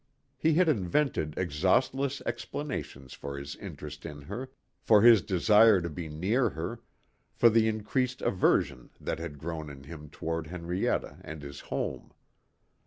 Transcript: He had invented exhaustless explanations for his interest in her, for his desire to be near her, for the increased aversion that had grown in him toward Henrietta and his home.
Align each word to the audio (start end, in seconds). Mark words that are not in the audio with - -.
He 0.35 0.55
had 0.55 0.67
invented 0.67 1.37
exhaustless 1.37 2.21
explanations 2.25 3.13
for 3.13 3.37
his 3.37 3.55
interest 3.57 4.03
in 4.03 4.23
her, 4.23 4.49
for 4.81 5.03
his 5.03 5.21
desire 5.21 5.79
to 5.79 5.91
be 5.91 6.09
near 6.09 6.49
her, 6.49 6.81
for 7.35 7.51
the 7.51 7.67
increased 7.67 8.19
aversion 8.23 8.89
that 8.99 9.19
had 9.19 9.37
grown 9.37 9.69
in 9.69 9.83
him 9.83 10.09
toward 10.09 10.47
Henrietta 10.47 11.19
and 11.23 11.43
his 11.43 11.59
home. 11.59 12.11